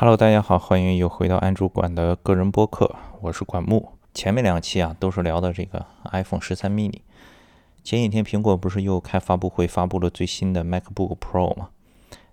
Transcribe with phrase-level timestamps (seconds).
[0.00, 3.94] Hello，大家好，欢迎又回到安主管的个人播客，我是管木。
[4.14, 7.00] 前面两期啊都是聊的这个 iPhone 十三 mini。
[7.82, 11.70] 前几天苹果不是又开发布会发布了最新的 MacBook Pro 吗？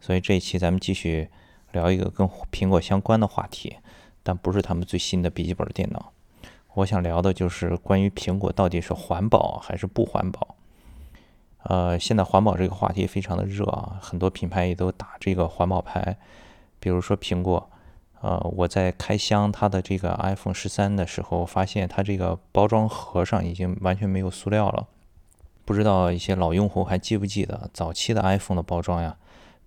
[0.00, 1.28] 所以这一期咱们继续
[1.72, 3.76] 聊一个跟苹果相关的话题，
[4.22, 6.12] 但不是他们最新的笔记本电脑。
[6.76, 10.56] 我想聊的就是关于苹果到底是环保还是不环保。
[11.64, 16.16] 呃，现在环保这个话题非常的热啊，很多品牌也都打这个环保牌。
[16.80, 17.70] 比如说苹果，
[18.22, 24.88] 呃，我在开箱它的这个 iPhone 十三的时候，发现它这个包装盒上已经完全没有塑料了。
[25.64, 29.16] 不知道一些老用户还记不记得早期的 iPhone 的包装呀？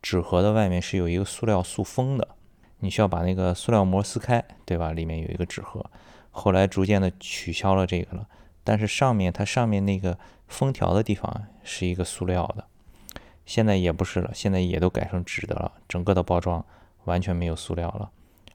[0.01, 2.27] 纸盒的外面是有一个塑料塑封的，
[2.79, 4.91] 你需要把那个塑料膜撕开，对吧？
[4.91, 5.85] 里面有一个纸盒。
[6.31, 8.27] 后来逐渐的取消了这个了，
[8.63, 10.17] 但是上面它上面那个
[10.47, 12.65] 封条的地方是一个塑料的，
[13.45, 16.65] 现在也不是了，现在也都改成纸的了，整个的包装。
[17.05, 18.11] 完全没有塑料了，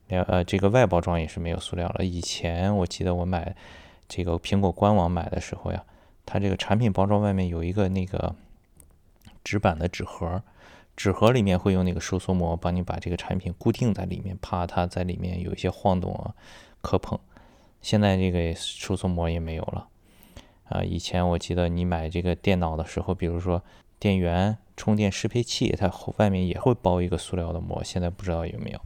[0.08, 2.04] 连呃这个外包装也是没有塑料了。
[2.04, 3.54] 以前我记得我买
[4.08, 5.84] 这个苹果官网买的时候呀，
[6.24, 8.34] 它这个产品包装外面有一个那个
[9.44, 10.42] 纸板的纸盒，
[10.96, 16.34] 纸盒里面会用那个收缩膜帮你把这个产品固定在里面，怕它在里面有一些晃动啊
[16.80, 17.18] 磕碰。
[17.80, 19.88] 现在这个收缩膜也没有了。
[20.64, 23.62] 啊，以前我记得你买这个电脑的时候，比如说
[23.98, 24.58] 电源。
[24.76, 28.80] 充电适配器，它外面也会包一个塑料的膜，现在不知道有没有。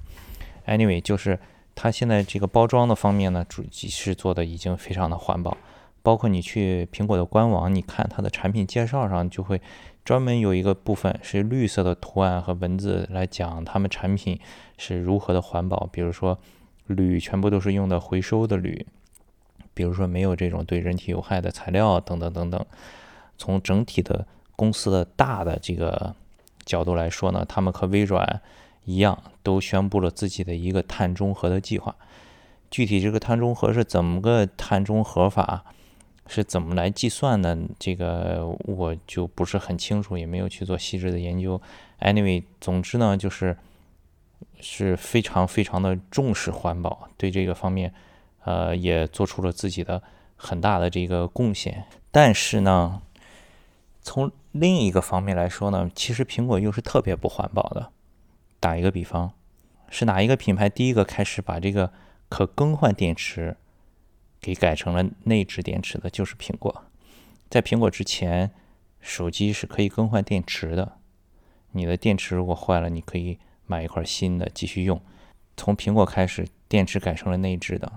[0.66, 1.38] Anyway，就是
[1.74, 5.54] 它现在这个包装的方面呢，主机是做的已经非常的环保。
[6.02, 9.60] 包括你去苹果的官网，你看它的产品介绍上就会
[10.02, 14.40] 专门有一个部分是绿色的图案和文字来讲他们产品
[14.78, 15.86] 是如何的环保。
[15.92, 16.38] 比如说
[16.86, 18.86] 铝全部都是用的回收的铝，
[19.74, 22.64] 比如说没有这种对人体有害的材料等等等等。
[23.36, 26.14] 从整体的公司的大的这个
[26.64, 28.40] 角度来说呢，他们和微软
[28.84, 31.94] 一样，都宣布了自己的一个碳中和的计划。
[32.70, 35.64] 具体这个碳中和是怎么个碳中和法，
[36.26, 41.60] 是怎么来计算的，这个我就不是很清楚，也没有去做细致的研究。
[42.00, 43.56] Anyway，总之呢，就是
[44.58, 47.92] 是非常非常的重视环保，对这个方面，
[48.44, 50.02] 呃，也做出了自己的
[50.36, 51.84] 很大的这个贡献。
[52.10, 53.02] 但是呢，
[54.02, 57.92] 从另一个方面来说呢，其实苹果又是特别不环保的。
[58.60, 59.32] 打一个比方，
[59.88, 61.92] 是哪一个品牌第一个开始把这个
[62.28, 63.56] 可更换电池
[64.40, 66.10] 给改成了内置电池的？
[66.10, 66.84] 就是苹果。
[67.48, 68.50] 在苹果之前，
[69.00, 70.98] 手机是可以更换电池的。
[71.72, 75.00] 你的电池如果坏了，你可以买一块新的继续用。
[75.56, 77.90] 从苹果开始，电池改成了内置的。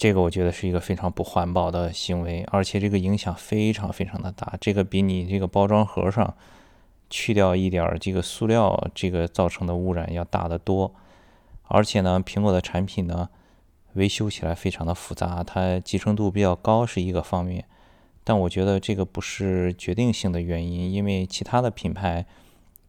[0.00, 4.54] 这个我觉得是一个非常不环保的行为，而且这个影响非常非常的大。
[4.58, 6.34] 这个比你这个包装盒上
[7.10, 10.94] 去掉一点这个塑料，这个造成的污染要大得多。
[11.64, 13.28] 而且呢，苹果的产品呢，
[13.92, 17.66] 维修起来非常的复杂，它集成度比较高是一个方面，
[18.24, 22.24] 但我觉得这个不是决定性的原因，因为其他的品牌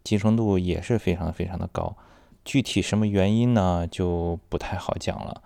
[0.02, 1.94] 集成度也是非常非常的高。
[2.46, 5.42] 具体什么原因呢，就不太好讲了。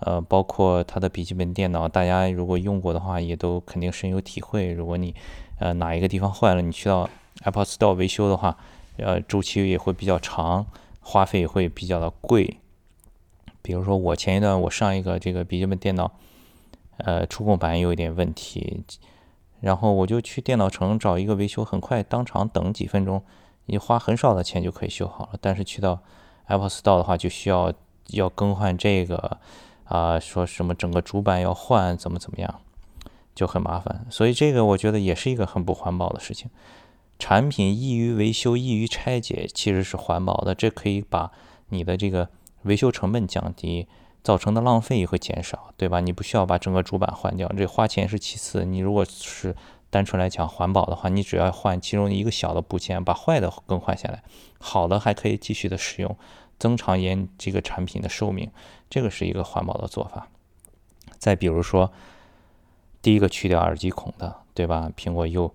[0.00, 4.72] 呃，包括它的笔记本电脑，大家如果用过的话，也都肯定深有体会。
[4.72, 5.14] 如果你
[5.58, 7.08] 呃哪一个地方坏了，你去到
[7.44, 8.56] Apple Store 维修的话，
[8.98, 10.66] 呃，周期也会比较长，
[11.00, 12.58] 花费也会比较的贵。
[13.62, 16.10] 比如说我前一段我上一个这个笔记本电脑，
[16.98, 18.82] 呃，触控板有一点问题，
[19.60, 23.22] 然后我就去电脑城找一个维修，很快当场等几分钟，
[23.66, 25.38] 你花很少的钱就可以修好了。
[25.40, 26.02] 但是去到
[26.48, 27.72] Apple Store 的话，就需要
[28.08, 29.38] 要更换这个。
[29.84, 32.60] 啊，说什么整个主板要换，怎么怎么样，
[33.34, 34.06] 就很麻烦。
[34.10, 36.50] 所以这个我觉得也是一个很不环保的事情。
[37.18, 40.54] 产品易于维修、易于拆解，其实是环保的。
[40.54, 41.30] 这可以把
[41.68, 42.28] 你的这个
[42.62, 43.86] 维修成本降低，
[44.22, 46.00] 造成的浪费也会减少，对吧？
[46.00, 48.64] 你不需要把整个主板换掉，这花钱是其次。
[48.64, 49.54] 你如果是
[49.90, 54.24] 单纯来讲环保的话，你只要换其中一个小的部件，把坏的更换下来，
[54.58, 56.16] 好的还可以继续的使用。
[56.56, 58.48] 增长延这个产品的寿命，
[58.94, 60.28] 这个是一个环保的做法。
[61.18, 61.90] 再比如说，
[63.02, 64.88] 第一个去掉耳机孔的，对吧？
[64.96, 65.52] 苹果又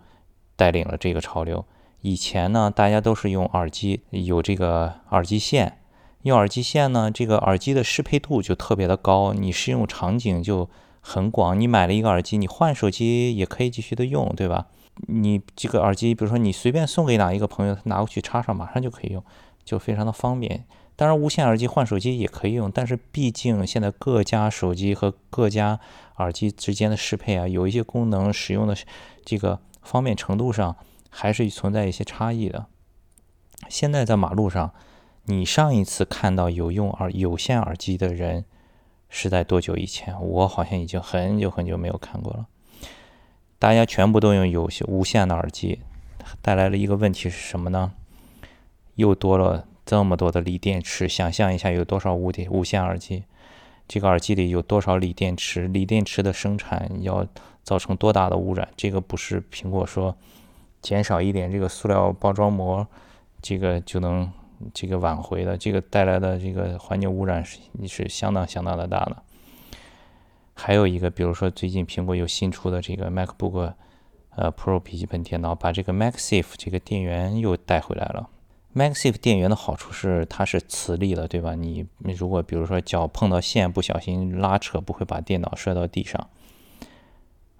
[0.57, 1.63] 带领了这个潮流。
[2.01, 5.79] 以前呢，大家都是用耳机，有这个耳机线，
[6.23, 10.69] 用耳机线呢，这个耳机的适配度就特别的高，你适用场景就
[10.99, 11.57] 很广。
[11.57, 14.67] 你买了一个耳机，你换手机也可以继续的用，对吧？
[15.07, 19.23] 你这个耳机，比如说你随便送给哪一个朋友，他拿过去插上，马上就可以用，
[19.63, 20.65] 就非常的方便。
[20.99, 25.79] 当然，无线耳机换手机也可以用，但是毕竟现在各家手机和各家
[26.17, 28.75] 耳机之间的适配啊，有一些功能使用的
[29.23, 30.75] 这个方便程度上，
[31.09, 32.65] 还是存在一些差异的。
[33.69, 34.73] 现在在马路上，
[35.23, 38.43] 你上一次看到有用耳有线耳机的人
[39.07, 40.21] 是在多久以前？
[40.21, 42.45] 我好像已经很久很久没有看过了。
[43.57, 45.79] 大家全部都用有线无线的耳机，
[46.41, 47.93] 带来了一个问题是什么呢？
[48.95, 51.09] 又多了这么多的锂电池。
[51.09, 53.23] 想象一下，有多少无电无线耳机？
[53.87, 55.67] 这个耳机里有多少锂电池？
[55.67, 57.25] 锂电池的生产要
[57.63, 58.69] 造成多大的污染？
[58.77, 60.15] 这个不是苹果说
[60.79, 62.87] 减少一点这个塑料包装膜，
[63.41, 64.31] 这个就能。
[64.73, 69.23] 这个挽回的，这个带来的这个环境污染是是相当相当的大的。
[70.53, 73.73] 还有一个，比如说最近苹果有新出的这个 MacBook，
[74.35, 78.29] 呃，Pro 笔记本电脑，把这个 MacSafe 这个电源又带回来了。
[78.75, 81.55] MagSafe 电源的好处是它是磁力的，对吧？
[81.55, 86.29] 你你如果比如说脚碰到线，不小心拉扯，不会把电脑摔到地上。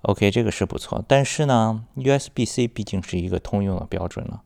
[0.04, 1.04] OK，这个是不错。
[1.08, 4.44] 但是呢，USB-C 毕竟是一个通用的标准了。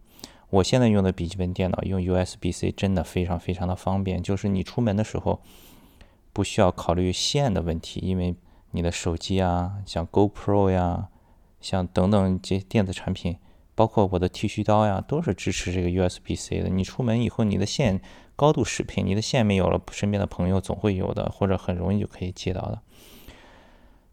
[0.49, 5.41] 我现在用的笔记本电脑用 USB-C 真的非常非常的方便，就是你出门的时候
[6.31, 8.35] 不需要考虑线的问题，因为
[8.71, 11.09] 你的手机啊，像 GoPro 呀，
[11.59, 13.37] 像等等这些电子产品，
[13.75, 16.69] 包括我的剃须刀呀，都是支持这个 USB-C 的。
[16.69, 18.01] 你出门以后，你的线
[18.35, 22.81] 高度适配，你的线没有了，身边的朋友总会有的，或者很容易就可以接到的。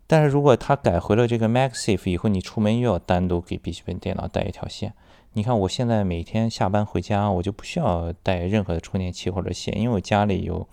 [0.07, 4.93] 但是如果它改回了这个 MagSafe 以后，你出门又要单独给笔记本电脑带一条线。
[5.35, 10.69] 你看，我现在每天下班回家，我就不需要带任何的充电器或者线，因为我家里有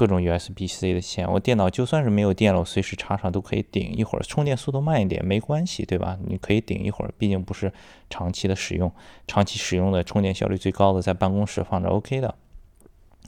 [0.00, 1.30] 各种 USB-C 的线。
[1.30, 6.16] 我电脑就算是没有电了，我随时插上都可以顶一会儿，充电速度慢一点没关系，对吧？
[6.26, 7.70] 你可以顶一会儿，毕竟不是
[8.08, 8.90] 长期的使用，
[9.26, 12.34] 长期使用的充电效率最高的在办公室放着 OK 的。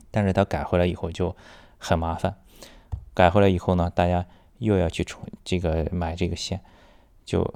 [0.09, 1.35] 但是它改回来以后就
[1.77, 2.37] 很麻烦，
[3.13, 4.25] 改回来以后呢，大家
[4.57, 6.61] 又要去充这个买这个线，
[7.23, 7.53] 就。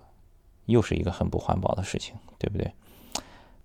[0.68, 2.74] 又是一个很不环保的事情，对不对？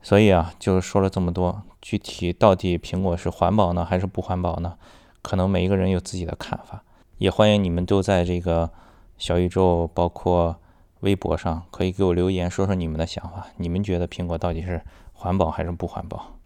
[0.02, 4.78] 所以啊，就是说了这么多，具体到底苹果是环保呢，还是不环保呢？
[5.22, 6.84] 可能每一个人有自己的看法。
[7.18, 8.70] 也欢迎你们都在这个
[9.16, 10.60] 小宇宙，包括
[11.00, 13.46] 微博上，可以给我留言，说说你们的想法。
[13.56, 14.82] 你们觉得苹果到底是
[15.12, 16.38] 环保还是不环保？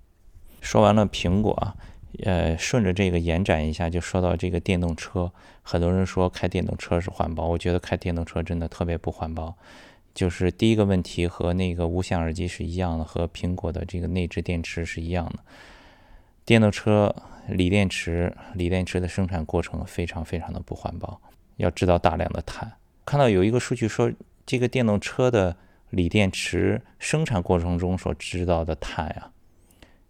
[0.61, 1.75] 说完了苹果，
[2.25, 5.33] 呃，顺着这个延展一下，就说到这个电动车。
[5.63, 9.55] 很多人说开电动车是环保，我觉得开电动车真的特别不环保。
[10.15, 15.39] 就是第一个问题和那个无线耳机是一样的，和苹果的这个内置电池是一样的。
[16.45, 17.15] 电动车
[17.49, 21.21] 锂电池，锂电池的生产过程非常非常的不环保，
[21.57, 22.73] 要制造大量的碳。
[23.05, 24.13] 看到有一个数据说，
[24.45, 25.57] 这个电动车的
[25.91, 29.31] 锂电池生产过程中所制造的碳呀，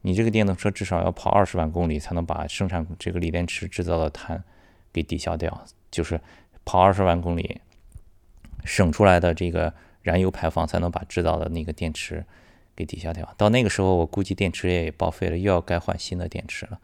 [0.03, 4.43] 你这个电动车至少要跑二十万公里才能把生产这个锂电池制造的碳
[4.93, 6.21] 给抵消掉，就是
[6.65, 7.61] 跑二十万公里
[8.65, 9.73] 省出来的这个。
[10.07, 12.25] 燃油排放才能把制造的那个电池
[12.77, 13.29] 给抵消掉。
[13.37, 16.79] 到那个时候，我估计电池也报废了，又要该换新的电池了。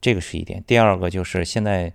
[0.00, 0.62] 这个是一点。
[0.66, 1.92] 第二个就是现在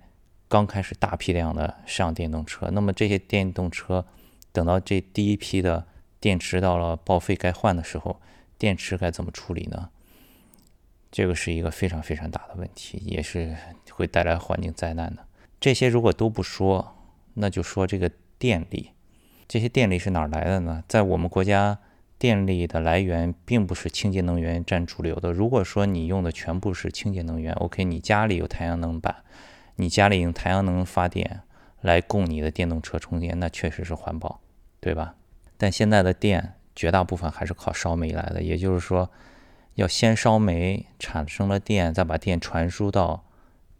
[0.48, 4.06] 刚开始大批量的上电动车，那么这些电动车
[4.52, 5.86] 等到这第一批的
[6.20, 8.20] 电池到了报废该换的时候，
[8.58, 9.90] 电池该怎么处理呢？
[11.10, 13.56] 这个是一个非常非常大的问题，也是
[13.90, 15.24] 会带来环境灾难的。
[15.60, 16.96] 这些如果都不说，
[17.34, 18.90] 那就说这个电力。
[19.46, 20.82] 这些电力是哪来的呢？
[20.88, 21.78] 在我们国家，
[22.18, 25.32] 电力的来源并不是清洁能源占主流的。
[25.32, 29.16] 如果说你用的全部是清洁能源，OK，你家里有太阳能板，
[29.76, 31.42] 你家里用太阳能发电
[31.80, 34.40] 来供你的电动车充电，那确实是环保，
[34.80, 35.14] 对吧？
[35.58, 39.10] 但现在的电绝大部分还是靠烧煤来的，也就是说，
[39.74, 43.24] 要先烧煤产生了电，再把电传输到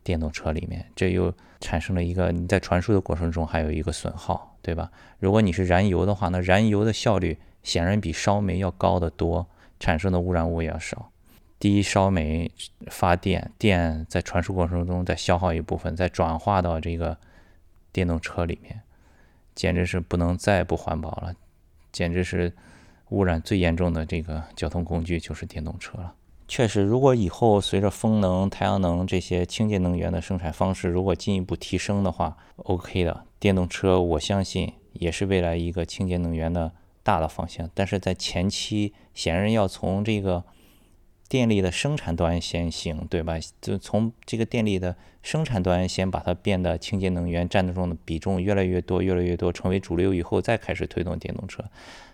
[0.02, 4.50] 电动车里面，这又产生了一个你在传输的过程中还有一个损耗。
[4.64, 4.90] 对吧？
[5.18, 9.44] 如果你是燃油的话，那燃油的效率显然比烧煤要高得多，
[9.80, 11.10] 产生的污染物也要少。
[11.58, 12.50] 第一，烧煤
[12.88, 17.16] 发电，电在传输过程中再消耗一部分，再转化到这个
[17.90, 18.82] 电动车里面，
[19.54, 21.34] 简直是不能再不环保了，
[21.90, 22.52] 简直是
[23.10, 26.14] 污染最严重的这个交通工具就是电动车了。
[26.46, 36.70] 确实，如果以后随着风能、太阳能这些清洁能源的生产方式如果进一步提升的话，OK 的电动车，我相信也是未来一个清洁能源的
[37.04, 37.70] 大的方向。
[37.74, 40.42] 但是在前期，显然要从这个
[41.28, 43.34] 电力的生产端先行，对吧？
[43.60, 51.62] 就从这个电力的生产端先把它变得清洁能源占的中的比重越来越多、越来越多，成为主流以后，再开始推动电动车。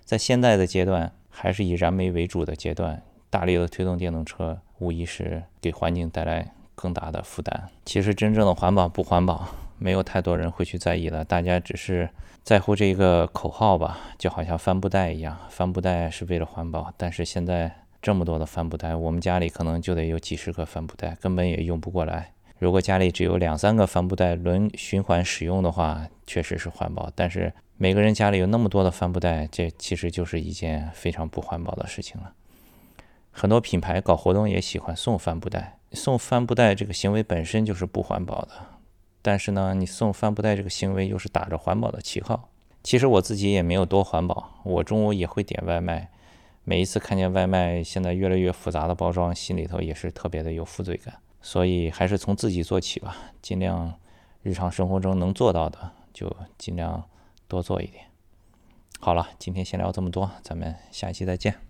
[0.04, 3.02] 在现在的阶段，还是以燃煤为主的阶段。
[3.30, 7.68] 大力的推动电动车，无疑是给环境带来更大的负担。
[7.85, 11.25] 其实，真正的环保不环保，没有太多人会去在意了。
[11.25, 12.08] 大家只是
[12.44, 16.92] 在乎这个口号吧，就好像帆布袋一样，帆布袋是为了环保。
[16.96, 22.32] 但是现在这么多的帆布袋，我们家里可能就得有几十个帆布袋，根本也用不过来。
[22.58, 27.10] 如果家里只有两三个帆布袋轮循环使用的话，确实是环保。
[27.14, 32.32] 但是每个人家里有那么多的帆布袋，这其实就是一件非常不环保的事情了。
[33.30, 38.50] 很多品牌搞活动也喜欢送帆布袋，送帆布袋这个行为本身就是不环保的。
[39.23, 42.49] 但是呢，你送帆布袋这个行为又是打着环保的旗号。
[42.83, 46.11] 其实我自己也没有多环保，我中午也会点外卖。
[46.65, 51.15] 每一次看见外卖现在越来越复杂的包装，心里头也是特别的有负罪感。
[51.43, 53.95] 所以还是从自己做起吧，尽量
[54.43, 57.05] 日常生活中能做到的就尽量
[57.47, 58.05] 多做一点。
[58.99, 61.61] 好了，今天先聊这么多，咱们下一期再见。